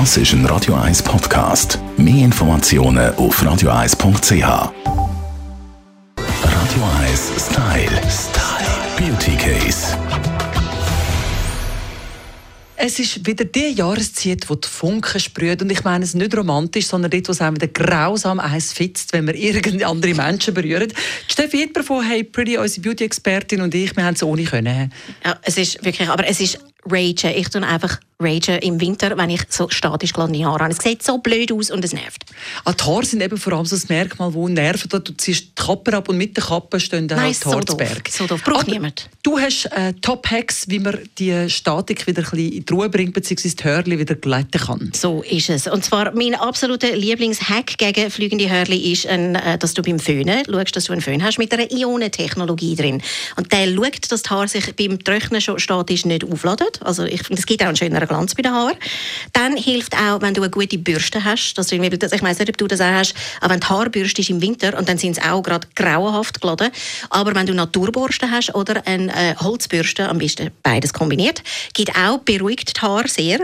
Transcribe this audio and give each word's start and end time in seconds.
Das 0.00 0.16
ist 0.16 0.32
ein 0.32 0.44
Radio 0.46 0.74
1 0.74 1.04
Podcast. 1.04 1.78
Mehr 1.96 2.24
Informationen 2.24 3.14
auf 3.14 3.40
radio1.ch. 3.40 4.32
Radio 4.32 4.72
1 7.00 7.32
Style. 7.38 8.00
Style. 8.10 8.74
Beauty 8.98 9.36
Case. 9.36 9.96
Es 12.74 12.98
ist 12.98 13.24
wieder 13.24 13.44
die 13.44 13.68
Jahreszeit, 13.68 14.50
wo 14.50 14.56
die 14.56 14.66
Funken 14.66 15.20
sprüht. 15.20 15.62
Und 15.62 15.70
ich 15.70 15.84
meine 15.84 16.04
es 16.04 16.14
nicht 16.14 16.36
romantisch, 16.36 16.88
sondern 16.88 17.12
dort, 17.12 17.28
wo 17.28 17.32
es 17.32 17.40
einem 17.40 17.54
wieder 17.54 17.68
grausam 17.68 18.40
eins 18.40 18.72
fitzt, 18.72 19.12
wenn 19.12 19.28
wir 19.28 19.36
irgendeine 19.36 19.86
andere 19.86 20.14
Menschen 20.14 20.54
berühren. 20.54 20.88
Die 20.88 21.32
Steffi 21.32 21.62
Edber 21.62 21.84
von 21.84 22.04
Hey 22.04 22.24
Pretty, 22.24 22.58
unsere 22.58 22.80
Beauty-Expertin 22.82 23.60
und 23.60 23.72
ich, 23.76 23.94
wir 23.94 24.04
haben 24.04 24.14
es 24.14 24.24
ohne 24.24 24.42
können. 24.42 24.92
Ja, 25.24 25.38
es 25.42 25.56
ist 25.56 25.84
wirklich, 25.84 26.08
aber 26.08 26.26
es 26.26 26.40
ist 26.40 26.58
Rage. 26.86 27.32
Ich 27.32 27.48
tue 27.48 27.62
einfach 27.62 27.98
ragen 28.20 28.58
im 28.60 28.80
Winter, 28.80 29.16
wenn 29.16 29.30
ich 29.30 29.42
so 29.48 29.68
statisch 29.68 30.12
geladene 30.12 30.44
Haare 30.46 30.64
habe. 30.64 30.72
Es 30.72 30.82
sieht 30.82 31.02
so 31.02 31.18
blöd 31.18 31.52
aus 31.52 31.70
und 31.70 31.84
es 31.84 31.92
nervt. 31.92 32.24
Ah, 32.64 32.72
die 32.72 32.84
Haare 32.84 33.04
sind 33.04 33.22
eben 33.22 33.36
vor 33.36 33.52
allem 33.52 33.66
so 33.66 33.76
das 33.76 33.88
Merkmal, 33.88 34.32
wo 34.34 34.48
nerven. 34.48 34.88
Du 34.88 35.12
ziehst 35.16 35.44
die 35.58 35.62
Kappe 35.62 35.96
ab 35.96 36.08
und 36.08 36.16
mit 36.16 36.36
der 36.36 36.44
Kappe 36.44 36.78
stehen 36.80 37.08
dann 37.08 37.18
Nein, 37.18 37.26
halt 37.26 37.44
die 37.44 37.48
Haare 37.48 37.64
so. 37.68 37.76
Berg. 37.76 38.08
So 38.08 38.26
doof. 38.26 38.42
Braucht 38.44 38.62
Aber 38.62 38.72
niemand. 38.72 39.08
Du 39.22 39.38
hast 39.38 39.66
äh, 39.66 39.92
Top-Hacks, 39.94 40.68
wie 40.68 40.78
man 40.78 40.98
die 41.18 41.50
Statik 41.50 42.06
wieder 42.06 42.22
ein 42.22 42.30
bisschen 42.30 42.52
in 42.52 42.64
die 42.64 42.72
Ruhe 42.72 42.88
bringt, 42.88 43.14
beziehungsweise 43.14 43.56
die 43.56 43.64
Hörli 43.64 43.98
wieder 43.98 44.14
gleiten 44.14 44.60
kann. 44.60 44.92
So 44.94 45.22
ist 45.22 45.50
es. 45.50 45.66
Und 45.66 45.84
zwar 45.84 46.12
mein 46.14 46.34
absoluter 46.34 46.94
Lieblingshack 46.94 47.78
gegen 47.78 48.10
fliegende 48.10 48.48
Hörli 48.50 48.92
ist, 48.92 49.06
ein, 49.06 49.34
äh, 49.34 49.58
dass 49.58 49.74
du 49.74 49.82
beim 49.82 49.98
Föhnen 49.98 50.44
schaust, 50.46 50.76
dass 50.76 50.84
du 50.84 50.92
einen 50.92 51.02
Föhn 51.02 51.22
hast 51.22 51.38
mit 51.38 51.52
einer 51.52 51.70
Ionentechnologie 51.70 52.76
drin. 52.76 53.02
Und 53.36 53.52
der 53.52 53.66
schaut, 53.74 54.12
dass 54.12 54.22
die 54.22 54.30
Haare 54.30 54.48
sich 54.48 54.76
beim 54.76 55.02
Trocknen 55.02 55.40
schon 55.40 55.58
statisch 55.58 56.04
nicht 56.04 56.24
aufladen. 56.24 56.68
Also 56.82 57.04
ich 57.04 57.22
finde, 57.22 57.40
es 57.40 57.46
gibt 57.46 57.62
auch 57.62 57.68
einen 57.68 57.76
schöneren 57.76 58.08
Glanz 58.08 58.34
bei 58.34 58.42
den 58.42 58.52
Haaren. 58.52 58.76
Dann 59.32 59.56
hilft 59.56 59.94
auch, 59.96 60.20
wenn 60.20 60.34
du 60.34 60.42
eine 60.42 60.50
gute 60.50 60.78
Bürste 60.78 61.24
hast, 61.24 61.54
irgendwie, 61.72 61.94
ich 61.94 62.22
weiß 62.22 62.38
nicht, 62.38 62.48
ob 62.48 62.56
du 62.56 62.66
das 62.66 62.80
auch 62.80 62.84
hast, 62.84 63.14
aber 63.40 63.54
wenn 63.54 63.60
die 63.60 63.66
Haare 63.66 63.90
bürstest 63.90 64.30
im 64.30 64.40
Winter 64.40 64.76
und 64.78 64.88
dann 64.88 64.98
sind 64.98 65.16
sie 65.16 65.22
auch 65.22 65.42
gerade 65.42 65.66
grauenhaft 65.74 66.40
geladen, 66.40 66.70
aber 67.10 67.34
wenn 67.34 67.46
du 67.46 67.54
Naturborsten 67.54 68.30
hast 68.30 68.54
oder 68.54 68.86
eine 68.86 69.12
äh, 69.12 69.34
Holzbürste, 69.36 70.08
am 70.08 70.18
besten 70.18 70.50
beides 70.62 70.92
kombiniert, 70.92 71.42
geht 71.72 71.94
auch, 71.96 72.18
beruhigt 72.18 72.76
die 72.76 72.80
Haare 72.80 73.08
sehr. 73.08 73.40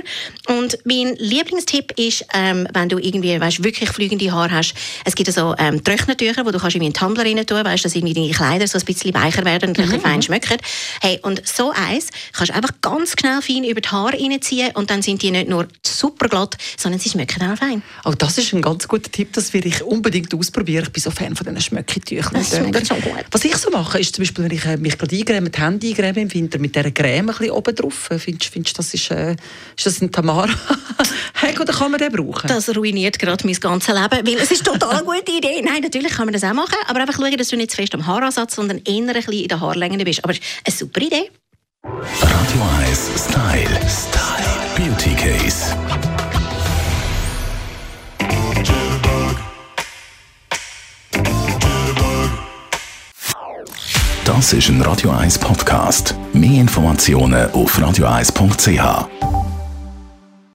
Und 0.47 0.79
mein 0.85 1.15
Lieblingstipp 1.17 1.99
ist, 1.99 2.25
ähm, 2.35 2.69
wenn 2.73 2.89
du 2.89 2.99
irgendwie, 2.99 3.41
weißt, 3.41 3.63
wirklich 3.65 3.91
fliegende 3.91 4.31
Haare 4.33 4.53
hast, 4.53 4.75
es 5.05 5.15
gibt 5.15 5.33
so 5.33 5.55
ähm, 5.59 5.83
Trocknertücher, 5.83 6.45
wo 6.45 6.51
du 6.51 6.59
kannst 6.59 6.77
in 6.77 6.83
den 6.83 6.95
Tumbler 6.95 7.25
rein 7.25 7.47
tun, 7.47 7.65
weißt, 7.65 7.85
dass 7.85 7.95
irgendwie 7.95 8.15
deine 8.15 8.31
Kleider 8.31 8.67
so 8.67 8.79
ein 8.79 8.85
bisschen 8.85 9.15
weicher 9.15 9.45
werden 9.45 9.71
und 9.71 9.77
bisschen 9.77 10.01
fein 10.01 10.23
schmecken. 10.23 10.59
Hey, 11.01 11.19
und 11.23 11.47
so 11.47 11.73
eins 11.73 12.09
kannst 12.33 12.51
du 12.51 12.57
einfach 12.57 12.73
ganz 12.81 13.17
schnell 13.21 13.43
fein 13.43 13.65
über 13.65 13.81
die 13.81 13.89
Haare 13.89 14.19
reinziehen 14.19 14.73
und 14.75 14.91
dann 14.91 15.03
sind 15.03 15.23
die 15.23 15.31
nicht 15.31 15.49
nur 15.49 15.69
super 15.85 16.29
glatt, 16.29 16.57
sondern 16.77 17.01
sie 17.01 17.11
schmecken 17.11 17.51
auch 17.51 17.57
fein. 17.57 17.83
Oh, 18.05 18.13
das 18.17 18.39
ist 18.39 18.53
ein 18.53 18.63
ganz 18.63 18.89
guter 18.89 19.11
Tipp, 19.11 19.33
das 19.33 19.53
will 19.53 19.67
ich 19.67 19.83
unbedingt 19.83 20.35
ausprobieren. 20.35 20.85
Ich 20.85 20.93
bin 20.93 21.03
so 21.03 21.11
Fan 21.11 21.37
von 21.37 21.47
diesen 21.47 21.61
Schmöcketüchern. 21.61 22.33
Das 22.33 22.57
schmeckt 22.57 22.87
schon 22.87 23.01
gut. 23.01 23.25
Was 23.31 23.45
ich 23.45 23.57
so 23.57 23.71
mache, 23.71 24.01
ist 24.01 24.15
zum 24.15 24.23
Beispiel, 24.23 24.45
wenn 24.45 24.53
ich 24.53 24.65
äh, 24.65 24.77
mich 24.77 24.99
gerade 24.99 25.17
eingräme, 25.17 25.51
die 25.51 25.61
Hände 25.61 25.87
eingräme 25.87 26.21
im 26.21 26.35
Winter, 26.35 26.59
mit 26.59 26.75
dieser 26.75 26.91
Creme 26.91 27.31
ein 27.31 27.37
bisschen 27.37 27.51
oben 27.51 27.75
drauf. 27.75 28.09
Findest 28.19 28.55
du, 28.57 28.63
das 28.75 28.95
ist, 28.95 29.11
äh, 29.11 29.37
ist 29.77 29.87
das 29.87 30.01
ein 30.01 30.11
Tamara-Hack 30.11 31.61
oder 31.61 31.73
kann 31.73 31.91
man 31.91 32.01
den 32.01 32.13
brauchen? 32.13 32.49
Das 32.49 32.75
ruiniert 32.75 33.19
gerade 33.19 33.47
mein 33.47 33.55
ganzes 33.55 33.95
Leben, 33.95 34.27
weil 34.27 34.37
es 34.37 34.51
ist 34.51 34.65
total 34.65 34.97
eine 34.97 35.05
gute 35.05 35.33
Idee. 35.33 35.63
Nein, 35.63 35.83
natürlich 35.83 36.13
kann 36.13 36.27
man 36.27 36.33
das 36.33 36.45
auch 36.45 36.55
machen, 36.55 36.77
aber 36.87 37.01
einfach 37.01 37.15
schauen, 37.15 37.37
dass 37.37 37.49
du 37.49 37.57
nicht 37.57 37.71
zu 37.71 37.77
fest 37.77 37.95
am 37.95 38.07
Haaransatz, 38.07 38.57
sondern 38.57 38.79
eher 38.85 39.03
ein 39.03 39.07
bisschen 39.07 39.33
in 39.33 39.49
der 39.49 39.61
Haarlänge 39.61 40.05
bist. 40.05 40.25
Aber 40.25 40.33
eine 40.33 40.75
super 40.75 41.01
Idee. 41.01 41.31
Radio 41.83 42.63
1 42.89 43.11
Style. 43.17 43.89
Style. 43.89 44.45
Beauty 44.77 45.15
Case. 45.15 45.75
Das 54.27 54.53
ist 54.53 54.69
ein 54.69 54.83
Radio 54.83 55.11
1 55.11 55.39
Podcast. 55.39 56.15
Mehr 56.35 56.61
Informationen 56.61 57.51
auf 57.53 57.79
radio1.ch. 57.79 59.30